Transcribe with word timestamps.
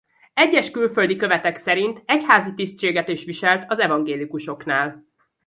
Egyes 0.33 0.71
külföldi 0.71 1.15
követek 1.15 1.55
szerint 1.55 2.01
egyházi 2.05 2.53
tisztséget 2.53 3.07
is 3.07 3.23
viselt 3.23 3.71
az 3.71 3.79
evangélikusoknál. 3.79 5.05